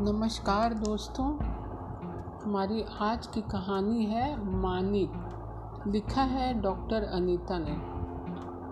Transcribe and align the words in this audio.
नमस्कार 0.00 0.74
दोस्तों, 0.74 1.26
हमारी 2.44 2.84
आज 3.00 3.26
की 3.26 3.40
कहानी 3.40 4.04
है 4.04 4.46
मानिक 4.56 5.12
लिखा 5.86 6.22
है 6.22 6.60
डॉक्टर 6.60 7.02
अनीता 7.02 7.58
ने। 7.58 7.74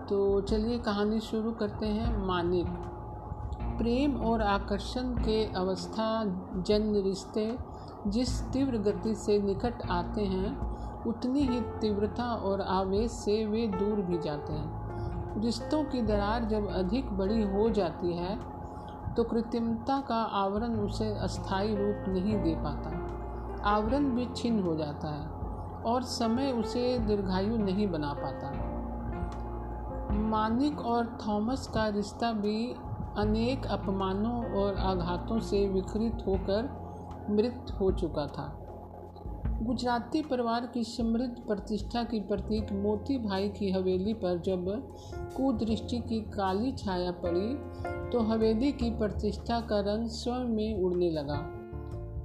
तो 0.05 0.41
चलिए 0.41 0.79
कहानी 0.79 1.19
शुरू 1.19 1.51
करते 1.51 1.85
हैं 1.85 2.27
मानिक 2.27 2.65
प्रेम 3.77 4.15
और 4.15 4.41
आकर्षण 4.41 5.03
के 5.03 5.53
अवस्था 5.53 6.23
जन 6.61 7.01
रिश्ते 7.05 7.57
जिस 8.07 8.41
तीव्र 8.41 8.77
गति 8.77 9.15
से 9.15 9.39
निकट 9.39 9.81
आते 9.91 10.21
हैं, 10.21 10.57
उतनी 11.03 11.39
ही 11.39 11.61
तीव्रता 11.61 12.23
और 12.23 12.61
आवेश 12.61 13.11
से 13.11 13.45
वे 13.45 13.67
दूर 13.67 14.01
भी 14.01 14.17
जाते 14.17 14.53
हैं। 14.53 15.41
रिश्तों 15.41 15.83
की 15.83 16.01
दरार 16.01 16.45
जब 16.45 16.69
अधिक 16.69 17.09
बड़ी 17.09 17.43
हो 17.43 17.69
जाती 17.69 18.13
है 18.13 18.56
तो 19.17 19.23
कृत्रिमता 19.23 20.01
का 20.01 20.15
आवरण 20.15 20.79
उसे 20.79 21.17
अस्थायी 21.17 21.75
रूप 21.75 22.05
नहीं 22.07 22.43
दे 22.43 22.55
पाता। 22.55 22.89
आवरण 23.69 24.03
भी 24.03 24.25
छिन्न 24.35 24.63
हो 24.63 24.75
जाता 24.75 25.07
है 25.07 25.27
और 25.83 26.03
समय 26.03 26.51
उसे 26.51 26.99
दीर्घायु 26.99 27.57
नहीं 27.57 27.87
बना 27.87 28.13
पाता। 28.13 28.51
मानिक 30.13 30.79
और 30.79 31.17
थॉमस 31.27 31.67
का 31.67 31.87
रिश्ता 31.87 32.31
भी 32.31 32.75
अनेक 33.17 33.65
अपमानों 33.65 34.53
और 34.53 34.75
आघातों 34.75 35.39
से 35.39 35.67
विकृत 35.67 36.23
होकर 36.27 36.69
मृत 37.29 37.77
हो 37.79 37.91
चुका 37.91 38.27
था। 38.27 38.66
गुजराती 39.61 40.21
परिवार 40.21 40.71
की 40.73 40.83
समृद्ध 40.83 41.35
प्रतिष्ठा 41.47 42.03
की 42.03 42.19
प्रतीक 42.19 42.71
मोती 42.71 43.17
भाई 43.17 43.49
की 43.49 43.71
हवेली 43.71 44.13
पर 44.13 44.41
जब 44.41 44.65
कुदृष्टि 45.37 45.97
की 45.99 46.21
काली 46.21 46.71
छाया 46.71 47.11
पड़ी 47.11 47.55
तो 48.09 48.19
हवेली 48.19 48.71
की 48.71 48.89
प्रतिष्ठा 48.89 49.59
का 49.61 49.79
रंग 49.79 50.07
स्वयं 50.07 50.45
में 50.45 50.83
उड़ने 50.83 51.09
लगा। 51.09 51.39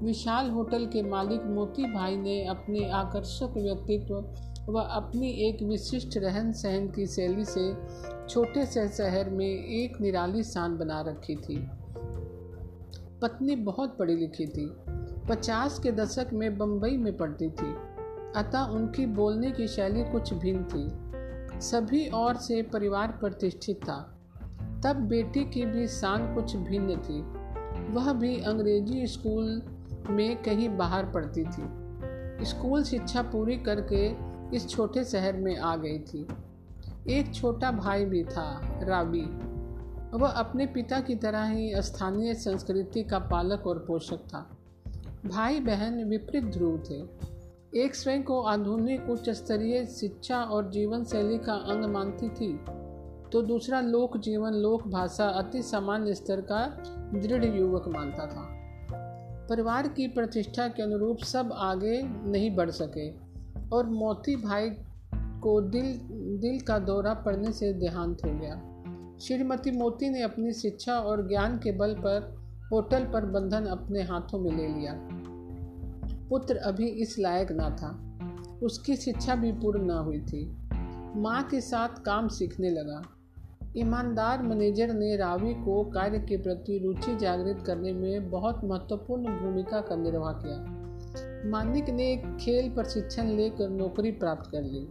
विशाल 0.02 0.50
होटल 0.50 0.86
के 0.86 1.02
मालिक 1.02 1.42
मोती 1.44 1.92
भाई 1.92 2.16
ने 2.16 2.44
अपने 2.44 2.90
आकर्षक 2.90 3.54
व्यक्तित्व 3.56 4.14
व 4.72 4.78
अपनी 4.78 5.30
एक 5.48 5.62
विशिष्ट 5.62 6.16
रहन 6.16 6.52
सहन 6.52 6.88
की 6.88 7.06
शैली 7.06 7.44
से 7.44 7.74
छोटे 8.28 8.66
से 8.66 8.88
शहर 8.88 9.30
में 9.30 9.46
एक 9.46 10.00
निराली 10.00 10.42
शान 10.42 10.76
बना 10.78 11.00
रखी 11.00 11.36
थी। 11.36 11.68
पत्नी 13.22 13.56
बहुत 13.56 13.96
पढ़ी 13.98 14.16
लिखी 14.16 14.46
थी। 14.46 14.76
पचास 15.28 15.78
के 15.78 15.92
दशक 15.92 16.26
में 16.32 16.58
बम्बई 16.58 16.96
में 16.96 17.16
पढ़ती 17.16 17.50
थी, 17.50 17.74
अतः 18.36 18.60
उनकी 18.60 19.06
बोलने 19.06 19.50
की 19.50 19.68
शैली 19.68 20.04
कुछ 20.04 20.34
भिन्न 20.34 20.64
थी। 20.64 21.12
सभी 21.60 22.08
और 22.08 22.36
से 22.36 22.62
परिवार 22.62 23.08
प्रतिष्ठित 23.08 23.76
था। 23.76 24.18
तब 24.84 24.96
बेटी 24.96 25.44
की 25.44 25.66
भी 25.66 25.88
शान 25.88 26.34
कुछ 26.34 26.56
भिन्न 26.56 26.96
थी। 26.96 27.20
वह 27.92 28.12
भी 28.12 28.42
अंग्रेज़ी 28.42 29.06
स्कूल 29.06 29.62
में 30.10 30.42
कहीं 30.42 30.76
बाहर 30.76 31.04
पढ़ती 31.04 31.44
थी। 31.44 31.62
स्कूल 32.44 32.82
शिक्षा 32.82 33.22
पूरी 33.22 33.56
करके 33.56 34.14
इस 34.56 34.68
छोटे 34.68 35.04
शहर 35.04 35.36
में 35.36 35.56
आ 35.56 35.76
गई 35.76 35.98
थी। 35.98 36.26
एक 37.08 37.34
छोटा 37.34 37.70
भाई 37.70 38.04
भी 38.04 38.24
था, 38.24 38.60
रावी। 38.82 39.24
वह 40.14 40.28
अपने 40.28 40.66
पिता 40.66 41.00
की 41.00 41.14
तरह 41.14 41.44
ही 41.44 41.72
स्थानीय 41.76 42.34
संस्कृति 42.34 43.02
का 43.02 43.18
पालक 43.18 43.66
और 43.66 43.78
पोषक 43.78 44.18
था। 44.18 44.58
भाई 45.22 45.60
बहन 45.60 46.02
विपरीत 46.04 46.44
ध्रुव 46.44 46.78
थे। 46.80 46.96
एक 47.80 47.94
स्वयं 47.94 48.22
को 48.22 48.40
आधुनिक 48.42 49.10
उच्च 49.10 49.28
स्तरीय 49.30 49.84
शिक्षा 49.86 50.38
और 50.44 50.70
जीवन 50.70 51.04
शैली 51.04 51.38
का 51.38 51.52
अंग 51.52 51.84
मानती 51.84 52.28
थी 52.30 52.52
तो 53.32 53.42
दूसरा 53.42 53.80
लोक 53.80 54.16
जीवन, 54.16 54.52
लोक 54.52 54.88
भाषा 54.88 55.28
अति 55.28 55.62
सामान्य 55.62 56.14
स्तर 56.14 56.40
का 56.40 56.64
दृढ़ 57.14 57.44
युवक 57.44 57.88
मानता 57.88 58.26
था। 58.26 58.48
परिवार 59.48 59.88
की 59.88 60.08
प्रतिष्ठा 60.08 60.68
के 60.68 60.82
अनुरूप 60.82 61.18
सब 61.18 61.52
आगे 61.52 62.00
नहीं 62.02 62.54
बढ़ 62.56 62.70
सके, 62.70 63.08
और 63.68 63.88
मोती 63.90 64.36
भाई 64.36 64.70
को 65.42 65.60
दिल 65.60 65.92
दिल 66.40 66.60
का 66.60 66.78
दौरा 66.80 67.14
पड़ने 67.14 67.52
से 67.52 67.72
देहांत 67.72 68.24
हो 68.24 68.30
गया। 68.32 68.54
श्रीमती 69.18 69.70
मोती 69.70 70.10
ने 70.10 70.22
अपनी 70.22 70.52
शिक्षा 70.52 70.98
और 71.00 71.28
ज्ञान 71.28 71.58
के 71.58 71.72
बल 71.72 71.94
पर 71.98 72.41
होटल 72.72 73.04
पर 73.04 73.24
बंधन 73.24 73.64
अपने 73.64 74.02
हाथों 74.02 74.38
में 74.38 74.56
ले 74.56 74.68
लिया। 74.68 75.08
पुत्र 76.28 76.56
अभी 76.56 76.86
इस 76.86 77.18
लायक 77.18 77.52
ना 77.52 77.70
था। 77.70 78.08
उसकी 78.62 78.96
शिक्षा 78.96 79.34
भी 79.34 79.52
पूर्ण 79.52 79.82
ना 79.82 79.98
हुई 79.98 80.20
थी। 80.20 80.56
माँ 81.16 81.42
के 81.42 81.60
साथ 81.60 81.88
काम 81.88 82.28
सीखने 82.28 82.70
लगा। 82.70 83.02
ईमानदार 83.76 84.42
मैनेजर 84.42 84.94
ने 84.94 85.16
रावी 85.16 85.54
को 85.54 85.84
कार्य 85.84 86.18
के 86.18 86.36
प्रति 86.36 86.78
रुचि 86.78 87.16
जागृत 87.16 87.64
करने 87.66 87.92
में 87.92 88.30
बहुत 88.30 88.60
महत्वपूर्ण 88.64 89.22
भूमिका 89.22 89.80
का 89.80 89.96
निर्वाह 89.96 90.32
किया। 90.32 90.82
मानिक 91.50 91.90
ने 91.90 92.16
खेल 92.40 92.70
प्रशिक्षण 92.70 93.26
लेकर 93.26 93.68
नौकरी 93.70 94.10
प्राप्त 94.10 94.50
कर 94.50 94.62
ली। 94.62 94.88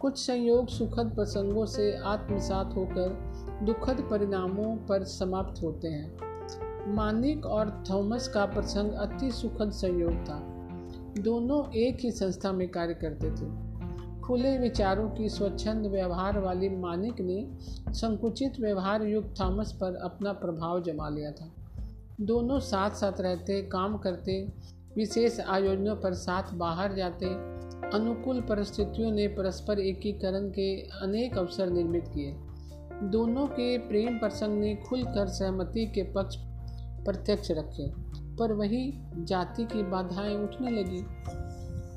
कुछ 0.00 0.18
संयोग 0.26 0.68
सुखद 0.68 1.12
प्रसंगों 1.14 1.66
से 1.66 1.96
आत्मसात 1.96 2.70
होकर 2.76 3.08
दुखद 3.64 4.08
परिणामों 4.10 4.76
पर 4.76 5.04
समाप्त 5.04 5.62
होते 5.62 5.88
हैं। 5.88 6.25
मानिक 6.86 7.46
और 7.46 7.84
थॉमस 7.90 8.28
का 8.28 8.46
प्रसंग 8.46 8.92
अति 8.92 9.30
सुखद 9.30 9.70
संयोग 9.70 10.12
था। 10.12 10.56
दोनों 11.22 11.72
एक 11.72 11.96
ही 12.00 12.10
संस्था 12.10 12.52
में 12.52 12.68
कार्य 12.68 12.94
करते 12.94 13.30
थे। 13.30 13.66
खुले 14.20 14.58
विचारों 14.58 15.10
की 15.10 15.28
स्वच्छंद 15.28 15.86
व्यवहार 15.86 16.38
वाली 16.38 16.68
मानिक 16.68 17.20
ने 17.20 17.48
संकुचित 17.92 18.60
व्यवहार 18.60 19.02
युक्त 19.02 19.34
थॉमस 19.40 19.72
पर 19.72 19.94
अपना 19.94 20.32
प्रभाव 20.32 20.82
जमा 20.82 21.08
लिया 21.08 21.30
था। 21.30 21.50
दोनों 22.20 22.60
साथ 22.60 22.90
साथ 22.90 23.20
रहते, 23.20 23.62
काम 23.62 23.98
करते, 23.98 24.48
विशेष 24.96 25.40
आयोजनों 25.40 25.96
पर 25.96 26.14
साथ 26.14 26.42
बाहर 26.54 26.94
जाते, 26.94 27.26
अनुकूल 27.96 28.40
परिस्थितियों 28.40 29.10
ने 29.10 29.28
परस्पर 29.28 29.78
एकीकरण 29.80 30.48
के 30.50 30.80
अनेक 30.80 31.38
अवसर 31.38 31.70
निर्मित 31.70 32.04
किए। 32.14 32.36
दोनों 33.02 33.46
के 33.46 33.78
प्रेम 33.78 34.18
प्रसंग 34.18 34.60
ने 34.60 34.76
खुलकर 34.76 35.28
सहमति 35.28 35.86
के 35.86 36.02
पक्ष 36.02 36.36
प्रत्यक्ष 37.06 37.50
रखे। 37.50 37.90
पर 38.36 38.52
वही 38.52 38.94
जाति 39.14 39.64
की 39.64 39.82
बाधाएँ 39.82 40.36
उठने 40.36 40.70
लगी। 40.70 41.06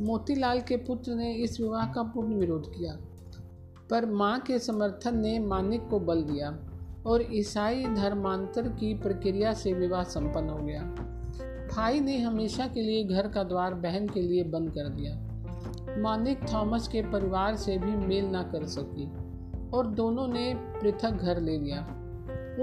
मोतीलाल 0.05 0.61
के 0.61 0.77
पुत्र 0.77 1.15
ने 1.15 1.33
इस 1.33 1.59
विवाह 1.59 1.91
का 1.93 2.03
पूर्ण 2.03 2.33
विरोध 2.33 2.71
किया। 2.71 2.97
पर 3.89 4.05
माँ 4.05 4.39
के 4.39 4.59
समर्थन 4.59 5.17
ने 5.17 5.39
मानिक 5.39 5.87
को 5.89 5.99
बल 5.99 6.23
दिया 6.23 6.59
और 7.05 7.33
ईसाई 7.33 7.85
धर्मांतर 7.85 8.69
की 8.69 8.93
प्रक्रिया 8.93 9.53
से 9.53 9.73
विवाह 9.73 10.03
संपन्न 10.03 10.49
हो 10.49 10.59
गया। 10.59 10.81
भाई 11.75 11.99
ने 11.99 12.17
हमेशा 12.17 12.67
के 12.67 12.81
लिए 12.81 13.03
घर 13.03 13.27
का 13.27 13.43
द्वार 13.43 13.73
बहन 13.73 14.07
के 14.07 14.21
लिए 14.21 14.43
बंद 14.43 14.69
कर 14.69 14.89
दिया। 14.89 15.29
मानिक 16.01 16.39
थॉमस 16.53 16.87
के 16.87 17.01
परिवार 17.01 17.55
से 17.55 17.77
भी 17.77 18.07
मेल 18.07 18.25
ना 18.25 18.43
कर 18.43 18.65
सकी 18.65 19.11
और 19.69 19.87
दोनों 19.87 20.27
ने 20.27 20.53
पृथक 20.55 21.11
घर 21.11 21.41
ले 21.41 21.57
लिया। 21.57 21.98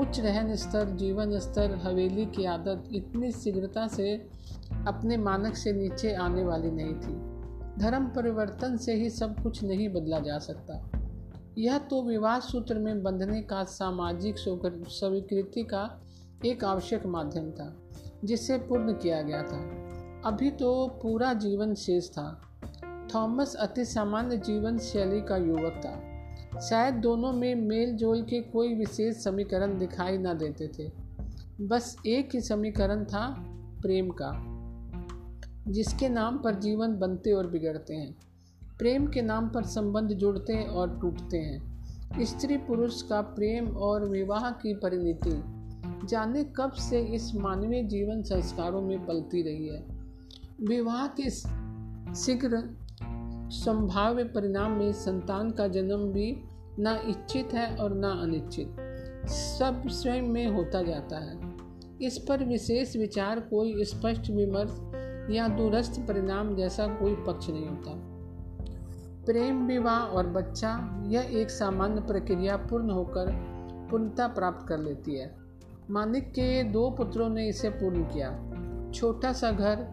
उच्च 0.01 0.21
रहन 0.21 0.57
स्तर, 0.57 0.91
जीवन 0.91 1.39
स्तर, 1.39 1.75
हवेली 1.75 2.27
की 2.27 2.45
आदत 2.45 2.85
इतनी 2.93 3.33
शीघ्रता 3.33 3.89
से 3.89 4.17
अपने 4.87 5.17
मानक 5.17 5.57
से 5.57 5.73
नीचे 5.73 6.15
आने 6.15 6.45
वाली 6.45 6.71
नहीं 6.71 6.95
थी। 6.95 7.37
धर्म 7.79 8.07
परिवर्तन 8.07 8.77
से 8.77 8.95
ही 8.95 9.11
सब 9.11 9.43
कुछ 9.43 9.65
नहीं 9.65 9.89
बदला 9.89 10.21
जा 10.21 10.39
सकता। 10.39 10.91
यह 11.59 11.79
तो 11.79 12.03
विवाह 12.03 12.41
सूत्र 12.41 12.79
में 12.79 13.03
बंधने 13.03 13.43
का, 13.43 13.65
सामाजिक 13.65 14.35
स्वीकृति 14.39 15.63
का 15.63 16.03
एक 16.47 16.65
आवश्यक 16.65 17.07
माध्यम 17.07 17.51
था, 17.51 17.77
जिसे 18.25 18.59
पूर्ण 18.59 18.93
किया 18.93 19.23
गया 19.23 19.43
था। 19.43 19.87
अभी 20.25 20.51
तो 20.51 20.87
पूरा 21.03 21.33
जीवन 21.33 21.75
शेष 21.75 22.11
था। 22.11 22.41
थॉमस 23.15 23.55
अति 23.55 23.85
सामान्य 23.85 24.37
जीवन 24.37 24.79
शैली 24.79 25.21
का 25.21 25.37
युवक 25.37 25.83
था। 25.85 26.06
शायद 26.69 26.95
दोनों 26.95 27.33
में 27.33 27.55
मेल 27.55 27.97
जोल 27.97 28.23
के 28.23 28.41
कोई 28.41 28.75
विशेष 28.75 29.17
समीकरण 29.17 29.79
दिखाई 29.79 30.19
न 30.19 30.39
देते 30.39 30.69
थे। 30.69 30.91
बस 31.67 31.97
एक 32.07 32.29
ही 32.35 32.41
समीकरण 32.41 33.05
था, 33.05 33.37
प्रेम 33.83 34.11
का, 34.23 34.33
जिसके 35.73 36.09
नाम 36.09 36.39
पर 36.39 36.55
जीवन 36.55 36.99
बनते 36.99 37.33
और 37.33 37.47
बिगड़ते 37.47 37.95
हैं। 37.95 38.17
प्रेम 38.79 39.07
के 39.07 39.23
नाम 39.23 39.49
पर 39.49 39.63
संबंध 39.63 40.11
जुड़ते 40.11 40.63
और 40.63 41.01
टूटते 41.01 41.39
हैं। 41.39 41.77
स्त्री 42.25 42.57
पुरुष 42.57 43.03
का 43.03 43.21
प्रेम 43.21 43.69
और 43.69 44.09
विवाह 44.09 44.51
की 44.51 44.75
परिणति, 44.75 45.43
जाने 46.07 46.45
कब 46.45 46.73
से 46.73 47.01
इस 47.01 47.35
मानवीय 47.35 47.83
जीवन 47.83 48.23
संस्कारों 48.23 48.83
में 48.83 49.07
पलती 49.07 49.43
रही 49.43 49.69
है। 49.69 49.87
विवाह 50.63 51.07
के 51.07 51.31
शीघ्र 52.15 52.86
संभाव्य 53.49 54.25
परिणाम 54.25 54.73
में 54.73 54.93
संतान 54.93 55.51
का 55.51 55.69
जन्म 55.69 55.97
भी 55.97 56.45
न 56.79 57.01
इच्छित 57.09 57.55
है 57.55 57.77
और 57.77 57.95
न 57.95 58.03
अनिश्चित। 58.03 58.77
सब 59.29 59.89
स्वयं 59.89 60.23
में 60.23 60.47
होता 60.47 60.83
जाता 60.83 61.19
है। 61.19 61.57
इस 62.03 62.19
पर 62.29 62.45
विशेष 62.45 62.97
विचार 62.97 63.41
कोई 63.41 63.85
स्पष्ट 63.85 64.31
विमर्श 64.31 64.81
या 65.37 65.49
दूरस्थ 65.49 66.01
परिणाम 66.01 66.57
जैसा 66.57 66.87
कोई 66.87 67.15
पक्ष 67.15 67.51
नहीं 67.51 67.69
होता। 67.69 67.93
प्रेम, 69.25 69.67
विवाह 69.67 69.99
और 69.99 70.27
बच्चा, 70.27 71.03
यह 71.07 71.29
एक 71.33 71.51
सामान्य 71.51 72.01
प्रक्रिया 72.01 72.57
पूर्ण 72.57 72.91
होकर 72.91 73.27
पूर्णता 73.91 74.29
प्राप्त 74.29 74.69
कर 74.69 74.79
लेती 74.79 75.19
है। 75.19 75.37
मानिक 75.91 76.31
के 76.31 76.63
दो 76.63 76.91
पुत्रों 76.91 77.29
ने 77.29 77.49
इसे 77.49 77.69
पूर्ण 77.69 78.03
किया। 78.03 78.53
छोटा 78.95 79.33
सा 79.33 79.51
घर, 79.51 79.87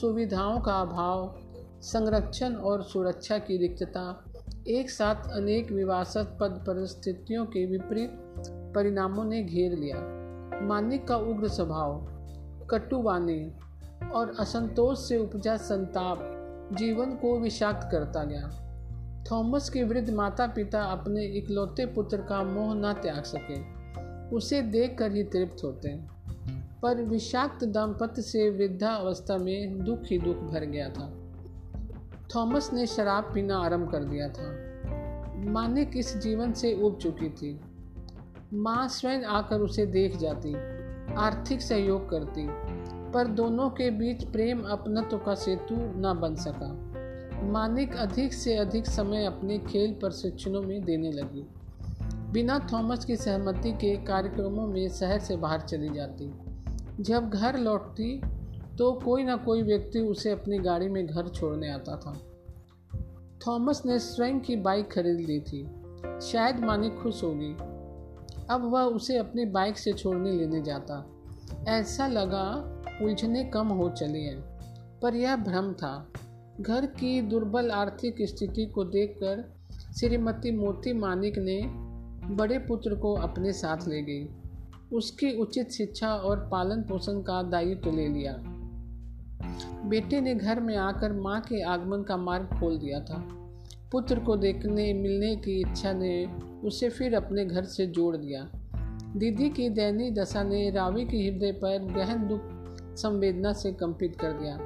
सुविधाओं 0.00 0.60
का 0.60 0.72
अभाव 0.72 1.38
संरक्षण 1.86 2.54
और 2.54 2.82
सुरक्षा 2.82 3.38
की 3.38 3.56
रिक्तता, 3.56 4.24
एक 4.68 4.90
साथ 4.90 5.14
अनेक 5.14 5.72
विवासत 5.72 6.36
पद 6.40 6.64
परिस्थितियों 6.66 7.46
के 7.46 7.66
विपरीत 7.66 8.10
परिणामों 8.74 9.24
ने 9.24 9.42
घेर 9.42 9.78
लिया। 9.78 9.96
मानिक 10.62 11.08
का 11.08 11.16
उग्र 11.16 11.48
स्वभाव, 11.48 12.06
कटुवानी 12.70 13.52
और 14.14 14.34
असंतोष 14.40 15.08
से 15.08 15.18
उपजा 15.18 15.56
संताप 15.56 16.18
जीवन 16.72 17.10
को 17.10 17.40
विषाक्त 17.40 17.88
करता 17.92 18.24
गया। 18.24 18.50
थॉमस 19.30 19.70
के 19.70 19.82
वृद्ध 19.82 20.10
माता 20.10 20.46
पिता 20.46 20.82
अपने 20.82 21.24
इकलौते 21.24 21.86
पुत्र 21.86 22.16
का 22.16 22.42
मोह 22.42 22.74
न 22.74 22.92
त्याग 22.92 23.22
सके, 23.22 23.60
उसे 24.36 24.62
देखकर 24.62 25.12
ही 25.12 25.22
तृप्त 25.22 25.64
होते। 25.64 25.88
पर 26.82 27.02
विषाक्त 27.02 27.64
दाम्पत्य 27.64 28.22
से 28.22 28.50
वृद्धावस्था 28.50 29.36
में 29.36 29.84
दुख 29.84 30.00
ही 30.04 30.18
दुख 30.18 30.36
भर 30.36 30.64
गया 30.64 30.88
था। 30.88 31.25
थॉमस 32.34 32.72
ने 32.72 32.86
शराब 32.86 33.24
पीना 33.34 33.58
आरंभ 33.58 33.90
कर 33.90 34.04
दिया 34.04 34.28
था। 34.28 34.66
माँ 35.50 35.84
किस 35.84 36.16
जीवन 36.16 36.52
से 36.52 36.82
उब 36.82 36.98
चुकी 36.98 37.28
थी। 37.28 37.60
माँ 38.54 38.88
स्वयं 38.88 39.22
आकर 39.22 39.60
उसे 39.60 39.86
देख 39.86 40.16
जाती, 40.16 40.54
आर्थिक 41.14 41.60
सहयोग 41.60 42.10
करती, 42.10 42.46
पर 43.12 43.26
दोनों 43.26 43.70
के 43.70 43.90
बीच 43.90 44.24
प्रेम 44.24 44.62
अपनत्व 44.62 45.18
का 45.18 45.34
सेतु 45.34 45.74
न 45.74 46.18
बन 46.22 46.34
सका। 46.34 46.86
मानिक 47.46 47.96
अधिक 47.96 48.32
से 48.32 48.56
अधिक 48.56 48.86
समय 48.86 49.24
अपने 49.24 49.58
खेल 49.58 49.92
प्रशिक्षणों 49.92 50.62
में 50.62 50.84
देने 50.84 51.12
लगी। 51.12 51.46
बिना 52.32 52.68
थॉमस 52.72 53.04
की 53.04 53.16
सहमति 53.16 53.72
के 53.72 53.96
कार्यक्रमों 53.96 54.66
में 54.66 54.88
शहर 54.88 55.18
से 55.18 55.36
बाहर 55.36 55.60
चली 55.60 55.88
जाती। 55.88 56.32
जब 57.00 57.30
घर 57.30 57.58
लौटती 57.58 58.22
तो 58.78 58.92
कोई 58.92 59.24
ना 59.24 59.36
कोई 59.36 59.62
व्यक्ति 59.62 60.00
उसे 60.00 60.30
अपनी 60.30 60.58
गाड़ी 60.58 60.88
में 60.88 61.06
घर 61.06 61.28
छोड़ने 61.28 61.72
आता 61.72 61.96
था। 61.96 62.18
थॉमस 63.46 63.82
ने 63.86 63.98
स्वयं 63.98 64.40
की 64.40 64.56
बाइक 64.56 64.92
खरीद 64.92 65.20
ली 65.20 65.40
थी। 65.40 65.70
शायद 66.20 66.60
मानिक 66.60 66.94
खुश 66.94 67.24
होगी। 67.24 67.56
अब 68.50 68.70
वह 68.72 68.82
उसे 68.82 69.18
अपनी 69.18 69.44
बाइक 69.44 69.78
से 69.78 69.92
छोड़ने 69.92 70.32
लेने 70.32 70.62
जाता। 70.62 71.10
ऐसा 71.68 72.06
लगा 72.06 72.72
उलझने 73.02 73.44
कम 73.44 73.68
हो 73.68 73.90
चली 73.90 74.24
हैं, 74.24 74.40
पर 75.02 75.14
यह 75.14 75.36
भ्रम 75.36 75.72
था। 75.72 76.12
घर 76.60 76.86
की 76.86 77.20
दुर्बल 77.20 77.70
आर्थिक 77.70 78.16
स्थिति 78.22 78.66
को 78.66 78.84
देखकर 78.84 79.54
श्रीमती 79.98 80.50
मोती 80.50 80.92
मानिक 80.92 81.38
ने 81.38 81.62
बड़े 82.34 82.58
पुत्र 82.58 82.94
को 82.94 83.14
अपने 83.14 83.52
साथ 83.52 83.88
ले 83.88 84.02
गई। 84.02 84.28
उसकी 84.92 85.38
उचित 85.38 85.70
शिक्षा 85.70 86.14
और 86.14 86.48
पालन 86.52 86.82
पोषण 86.82 87.20
का 87.20 87.42
दायित्व 87.42 87.90
ले 87.90 88.08
लिया। 88.08 88.55
बेटे 89.64 90.20
ने 90.20 90.34
घर 90.34 90.60
में 90.60 90.76
आकर 90.76 91.12
माँ 91.12 91.40
के 91.40 91.62
आगमन 91.62 92.02
का 92.02 92.16
मार्ग 92.16 92.46
खोल 92.46 92.78
दिया 92.78 93.00
था। 93.00 93.28
पुत्र 93.92 94.20
को 94.20 94.36
देखने, 94.36 94.92
मिलने 94.92 95.36
की 95.36 95.60
इच्छा 95.60 95.92
ने 95.92 96.26
उसे 96.64 96.88
फिर 96.88 97.14
अपने 97.14 97.44
घर 97.44 97.64
से 97.64 97.86
जोड़ 97.86 98.16
दिया। 98.16 98.50
दीदी 99.16 99.50
की 99.50 99.68
दयनीय 99.68 100.10
दशा 100.10 100.42
ने 100.42 100.70
रावी 100.70 101.04
के 101.04 101.16
हृदय 101.16 101.52
पर 101.52 101.78
गहन 101.78 102.28
दुख 102.28 102.40
संवेदना 102.96 103.52
से 103.52 103.72
कंपित 103.72 104.16
कर 104.20 104.32
दिया। 104.32 104.58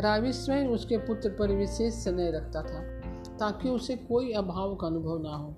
रावी 0.00 0.32
स्वयं 0.32 0.66
उसके 0.66 0.98
पुत्र 0.98 1.28
पर 1.28 1.52
विशेष 1.52 1.94
स्नेह 1.94 2.30
रखता 2.30 2.62
था, 2.62 2.80
ताकि 3.36 3.68
उसे 3.68 3.96
कोई 3.96 4.32
अभाव 4.32 4.74
का 4.74 4.86
अनुभव 4.86 5.22
ना 5.22 5.36
हो। 5.36 5.56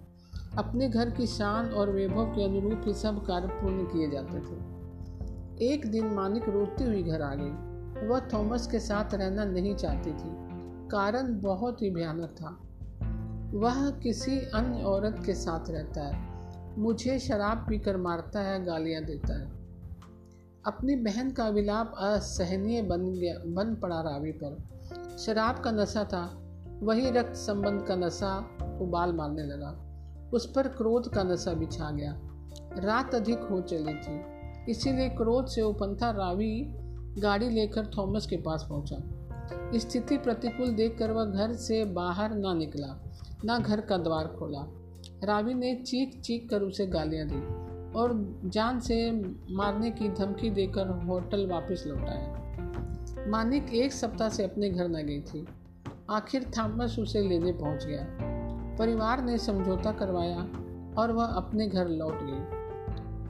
अपने 0.58 0.88
घर 0.88 1.10
की 1.10 1.26
शान 1.26 1.68
और 1.68 1.90
वैभव 1.90 2.24
के 2.24 2.44
अनुरूप 2.44 2.82
ही 2.86 2.94
सब 2.94 3.26
कार्य 3.26 3.46
पूर्ण 3.46 3.84
किए 3.84 4.10
जाते 4.10 4.38
थे। 4.38 4.78
एक 5.72 5.86
दिन 5.86 6.06
मानिक 6.06 6.48
रोती 6.48 6.84
हुई 6.84 7.02
घर 7.02 7.22
आ 7.22 7.34
गई। 7.34 7.67
वह 8.06 8.20
थॉमस 8.20 8.66
के 8.66 8.78
साथ 8.78 9.14
रहना 9.14 9.44
नहीं 9.44 9.76
चाहती 9.76 10.10
थी। 10.10 10.48
कारण 10.88 11.40
बहुत 11.40 11.82
ही 11.82 11.90
भयानक 11.90 12.28
था। 12.28 12.58
वह 13.58 13.90
किसी 13.90 14.38
अन्य 14.38 14.82
औरत 14.82 15.22
के 15.26 15.34
साथ 15.34 15.70
रहता 15.70 16.02
है। 16.02 16.28
मुझे 16.78 17.18
शराब 17.18 17.66
पीकर 17.68 17.96
मारता 17.96 18.40
है, 18.40 18.64
गालियाँ 18.64 19.04
देता 19.04 19.40
है। 19.40 19.52
अपनी 20.66 20.96
बहन 20.96 21.30
का 21.30 21.48
विलाप 21.48 21.94
असहनीय 21.98 22.82
बन 22.82 23.12
गया, 23.12 23.34
बन 23.38 23.74
पड़ा 23.74 24.00
रावी 24.00 24.32
पर। 24.32 24.58
शराब 25.18 25.58
का 25.58 25.70
नशा 25.70 26.04
था। 26.04 26.44
वही 26.82 27.10
रक्त 27.10 27.36
संबंध 27.36 27.82
का 27.82 27.96
नशा 27.96 28.38
उबाल 28.80 29.12
मारने 29.12 29.42
लगा। 29.42 29.84
उस 30.34 30.52
पर 30.52 30.68
क्रोध 30.68 31.14
का 31.14 31.22
नशा 31.22 31.54
बिछा 31.54 31.90
गया। 31.90 32.20
रात 32.78 33.14
अधिक 33.14 33.38
हो 33.38 33.60
चली 33.60 33.94
थी। 33.94 34.20
इसीलिए 34.70 35.08
क्रोध 35.08 35.46
से 35.46 35.62
उपंथा 35.62 36.10
रावी 36.10 36.87
गाड़ी 37.18 37.48
लेकर 37.48 37.86
थॉमस 37.98 38.26
के 38.26 38.36
पास 38.36 38.66
पहुँचा। 38.68 38.96
स्थिति 39.78 40.16
प्रतिकूल 40.16 40.68
देखकर 40.68 41.10
वह 41.10 41.24
घर 41.24 41.52
से 41.52 41.84
बाहर 41.84 42.34
ना 42.34 42.54
निकला, 42.54 43.04
ना 43.44 43.58
घर 43.58 43.80
का 43.80 43.96
द्वार 43.96 44.26
खोला। 44.26 44.66
रावी 45.24 45.54
ने 45.54 45.74
चीख 45.74 46.20
चीख 46.20 46.48
कर 46.50 46.62
उसे 46.62 46.86
गालियाँ 46.86 47.28
दी 47.28 47.68
और 47.98 48.40
जान 48.44 48.80
से 48.80 49.10
मारने 49.50 49.90
की 49.90 50.08
धमकी 50.08 50.50
देकर 50.50 50.88
होटल 50.88 51.46
वापस 51.46 51.84
लौटाया 51.86 52.38
मानिक 53.28 53.74
एक 53.74 53.92
सप्ताह 53.92 54.28
से 54.28 54.44
अपने 54.44 54.70
घर 54.70 54.88
न 54.88 55.06
गई 55.06 55.20
थी। 55.20 55.46
आखिर 56.10 56.52
थॉमस 56.58 56.98
उसे 56.98 57.28
लेने 57.28 57.52
पहुँच 57.52 57.84
गया। 57.84 58.06
परिवार 58.78 59.24
ने 59.24 59.38
समझौता 59.38 59.92
करवाया 59.92 60.40
और 60.98 61.12
वह 61.12 61.24
अपने 61.24 61.68
घर 61.68 61.88
लौट 61.88 62.18
गई। 62.22 62.58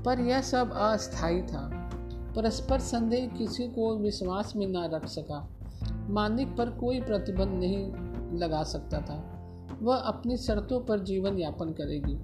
पर 0.03 0.21
यह 0.21 0.41
सब 0.41 0.73
अस्थायी 0.73 1.43
था। 1.43 1.91
परस्पर 2.39 2.79
संदेह 2.79 3.27
किसी 3.27 3.69
को 3.69 3.97
विश्वास 3.97 4.57
में 4.57 4.67
न 4.67 4.77
रख 4.77 5.07
सका। 5.07 5.59
मानिक 6.11 6.57
पर 6.57 6.71
कोई 6.71 7.01
प्रतिबंध 7.01 7.49
नहीं 7.49 7.87
लगा 8.39 8.63
सकता 8.63 9.01
था। 9.01 9.35
वह 9.83 9.97
अपनी 9.97 10.37
शर्तों 10.37 10.81
पर 10.81 10.99
जीवन 10.99 11.39
यापन 11.39 11.71
करेगी। 11.71 12.17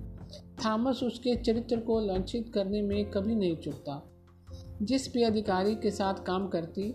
थॉमस 0.65 1.01
उसके 1.03 1.37
चरित्र 1.37 1.81
को 1.81 2.01
लंचित 2.01 2.51
करने 2.55 2.83
में 2.83 3.11
कभी 3.11 3.35
नहीं 3.35 3.57
चुकता 3.57 4.11
जिस 4.83 5.13
भी 5.13 5.23
अधिकारी 5.23 5.75
के 5.75 5.91
साथ 5.91 6.15
काम 6.15 6.49
करती, 6.49 6.93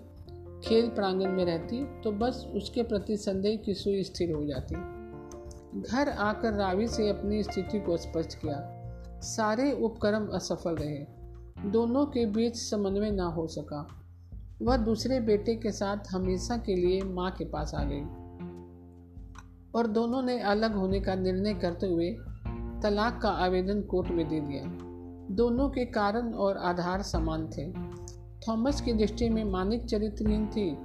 खेल 0.64 0.90
प्रांगण 0.90 1.32
में 1.32 1.46
रहती 1.46 2.02
तो 2.02 2.12
बस 2.12 2.48
उसके 2.56 2.84
प्रति 2.84 3.18
संदेह 3.18 3.58
की 3.58 3.74
सुई 3.74 4.04
स्थिर 4.04 4.32
हो 4.32 4.46
जाती। 4.46 4.76
घर 5.82 6.10
आकर 6.10 6.54
रावी 6.54 6.88
से 6.88 7.10
अपनी 7.10 7.44
स्थिति 7.44 7.80
को 7.80 7.98
स्पष्ट 7.98 8.34
किया। 8.34 8.76
सारे 9.22 9.72
उपक्रम 9.72 10.28
असफल 10.28 10.76
रहे। 10.76 11.19
दोनों 11.66 12.06
के 12.06 12.26
बीच 12.26 12.56
समन्वय 12.56 13.12
ना 13.12 13.26
हो 13.26 13.48
सका। 13.48 13.88
वह 14.62 14.78
दूसरे 14.78 15.20
बेटे 15.20 15.56
के 15.56 15.72
साथ 15.72 15.98
हमेशा 16.12 16.58
के 16.58 16.76
लिए 16.76 17.02
माँ 17.02 17.32
के 17.32 17.46
पास 17.46 17.76
आ 17.76 17.84
गई। 17.84 18.02
और 19.76 19.88
दोनों 19.88 20.22
ने 20.22 20.40
अलग 20.40 20.76
होने 20.76 21.00
का 21.00 21.16
निर्णय 21.16 21.54
करते 21.54 21.88
हुए 21.88 22.12
तलाक 22.84 23.22
का 23.22 23.30
आवेदन 23.30 23.82
कोर्ट 23.82 24.10
में 24.10 24.30
दे 24.30 24.40
दिया। 24.40 24.64
दोनों 25.36 25.70
के 25.70 25.86
कारण 25.86 26.34
और 26.34 26.58
आधार 26.58 27.02
समान 27.02 27.50
थे। 27.58 27.72
थॉमस 28.48 28.82
की 28.82 28.94
दृष्टि 28.94 29.30
में 29.30 29.44
मानिक 29.44 29.86
चरित्रहीन 29.86 30.48
थी 30.48 30.76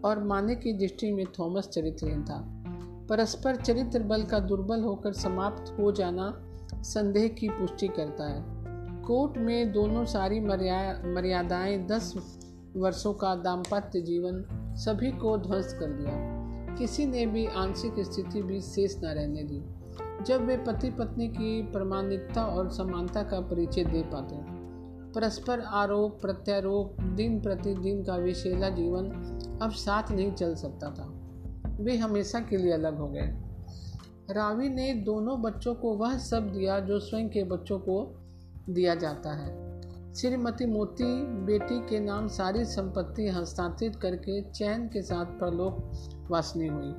और 0.00 0.24
मानिक 0.24 0.58
की 0.58 0.72
दृष्टि 0.72 1.12
में 1.12 1.26
थॉमस 1.26 1.68
चरित्रहीन 1.68 2.24
था। 2.24 2.62
परस्पर 3.08 3.56
चरित्र 3.56 4.02
बल 4.02 4.22
का 4.22 4.38
दुर्बल 4.38 4.82
होकर 4.82 5.12
समाप्त 5.12 5.76
हो 5.80 5.92
जाना 5.92 6.42
संदेह 6.74 7.28
की 7.28 7.48
पुष्टि 7.48 7.88
करता 7.88 8.24
है। 8.24 8.55
कोर्ट 9.06 9.38
में 9.38 9.72
दोनों 9.72 10.04
सारी 10.04 10.40
मर्या, 10.40 11.02
मर्यादाएँ 11.04 11.86
दस 11.86 12.14
वर्षों 12.76 13.14
का 13.14 13.34
दाम्पत्य 13.34 14.00
जीवन 14.00 14.44
सभी 14.76 15.12
को 15.12 15.38
ध्वस्त 15.38 15.76
कर 15.80 15.86
दिया। 15.86 16.36
किसी 16.74 17.06
ने 17.06 17.26
भी 17.26 17.46
आंशिक 17.46 17.94
स्थिति 18.00 18.42
भी 18.42 18.60
शेष 18.60 19.04
न 19.04 19.06
रहने 19.06 19.42
दी। 19.42 19.62
जब 20.24 20.46
वे 20.46 20.56
पति 20.56 20.90
पत्नी 20.90 21.28
की 21.28 21.62
प्रमाणिकता 21.62 22.44
और 22.44 22.70
समानता 22.70 23.22
का 23.22 23.40
परिचय 23.40 23.84
दे 23.84 24.02
पाते, 24.02 24.36
परस्पर 25.12 25.60
आरोप, 25.60 26.20
प्रत्यारोप, 26.22 27.02
दिन 27.02 27.40
प्रतिदिन 27.40 28.04
का 28.04 28.16
विशेला 28.16 28.68
जीवन 28.68 29.04
अब 29.62 29.70
साथ 29.70 30.10
नहीं 30.10 30.32
चल 30.32 30.54
सकता 30.54 30.90
था। 30.90 31.20
वे 31.80 31.96
हमेशा 31.96 32.40
के 32.40 32.56
लिए 32.56 32.72
अलग 32.72 32.98
हो 32.98 33.08
गए। 33.08 33.34
रावी 34.30 34.68
ने 34.68 34.94
दोनों 34.94 35.42
बच्चों 35.42 35.74
को 35.74 35.94
वह 35.94 36.18
सब 36.18 36.52
दिया 36.52 36.80
जो 36.80 36.98
स्वयं 37.00 37.28
के 37.28 37.44
बच्चों 37.44 37.78
को 37.78 38.22
दिया 38.70 38.94
जाता 38.94 39.32
है। 39.32 39.66
श्रीमती 40.14 40.66
मोती 40.66 41.24
बेटी 41.24 41.80
के 41.80 42.00
नाम 42.00 42.28
सारी 42.28 42.64
संपत्ति 42.64 43.28
हस्तांतरित 43.28 43.96
करके 43.96 44.42
चैन 44.42 44.88
के 44.88 45.02
साथ 45.02 45.24
परलोक 45.24 45.92
वासनी 46.30 46.66
हुई। 46.66 46.92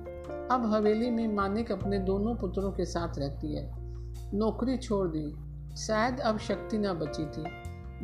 अब 0.52 0.72
हवेली 0.74 1.10
में 1.10 1.28
मानिक 1.28 1.72
अपने 1.72 2.00
दोनों 2.00 2.36
पुत्रों 2.36 2.72
के 2.72 2.86
साथ 2.86 3.18
रहती 3.18 3.56
है। 3.56 3.72
नौकरी 4.34 4.78
छोड़ 4.78 5.08
दी। 5.08 5.36
शायद 5.76 6.20
अब 6.20 6.40
शक्ति 6.40 6.78
न 6.78 6.94
बची 6.94 7.26
थी। 7.26 7.44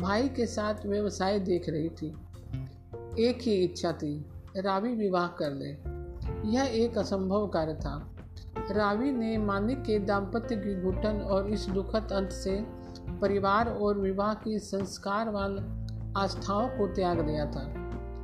भाई 0.02 0.30
के 0.30 0.46
साथ 0.46 0.86
व्यवसाय 0.86 1.40
देख 1.40 1.70
रही 1.70 1.90
थी। 1.90 2.08
एक 3.20 3.38
ही 3.42 3.54
इच्छा 3.54 3.92
थी, 3.92 4.26
रावी 4.58 4.96
विवाह 4.96 5.28
कर 5.28 5.52
ले। 5.52 5.70
यह 6.56 6.64
एक 6.64 6.98
असंभव 6.98 7.48
कार्य 7.48 7.74
था। 7.74 8.16
रावी 8.72 9.12
ने 9.12 9.38
मानिक 9.38 9.82
के 9.82 10.00
दाम्पत्य 10.00 10.56
की 10.56 10.82
घुटन 10.82 11.22
और 11.22 11.50
इस 11.50 11.66
दुखद 11.66 12.12
अंत 12.12 12.30
से 12.30 12.83
परिवार 13.10 13.70
और 13.70 13.98
विवाह 13.98 14.34
की 14.34 14.60
संस्कार 14.60 15.30
वाल 15.30 15.58
आस्थाओं 16.18 16.68
को 16.68 16.88
त्याग 16.88 17.20
दिया 17.20 17.46
था। 17.46 17.84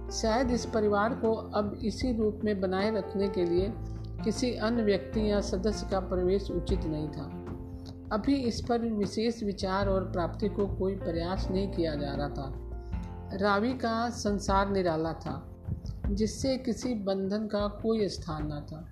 शायद 0.09 0.51
इस 0.51 0.65
परिवार 0.65 1.13
को 1.13 1.33
अब 1.33 1.79
इसी 1.83 2.17
रूप 2.17 2.41
में 2.43 2.61
बनाए 2.61 2.95
रखने 2.95 3.29
के 3.29 3.45
लिए 3.45 3.73
किसी 4.23 4.55
अन्य 4.55 4.83
व्यक्ति 4.83 5.31
या 5.31 5.41
सदस्य 5.41 5.87
का 5.91 5.99
प्रवेश 5.99 6.51
उचित 6.51 6.83
नहीं 6.83 7.07
था। 7.07 7.45
अभी 8.11 8.35
इस 8.35 8.61
पर 8.61 8.79
विशेष 8.79 9.43
विचार 9.43 9.89
और 9.89 10.11
प्राप्ति 10.11 10.49
को 10.49 10.67
कोई 10.67 10.95
प्रयास 10.95 11.47
नहीं 11.51 11.71
किया 11.71 11.95
जा 11.95 12.15
रहा 12.15 12.29
था। 12.29 12.53
रावी 13.33 13.73
का 13.73 14.09
संसार 14.09 14.69
निराला 14.69 15.13
था, 15.13 15.49
जिससे 16.05 16.57
किसी 16.57 16.93
बंधन 16.93 17.47
का 17.47 17.67
कोई 17.67 18.07
स्थान 18.07 18.47
न 18.47 18.49
था। 18.49 18.87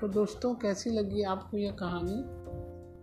तो 0.00 0.08
दोस्तों, 0.08 0.54
कैसी 0.54 0.90
लगी 0.90 1.22
आपको 1.22 1.56
यह 1.56 1.70
कहानी? 1.70 2.35